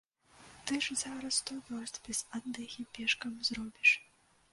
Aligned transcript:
Ты 0.69 0.73
ж 0.85 0.95
зараз 1.01 1.35
сто 1.41 1.57
вёрст 1.67 1.99
без 2.07 2.21
аддыхі 2.39 2.87
пешкам 2.99 3.37
зробіш. 3.51 3.91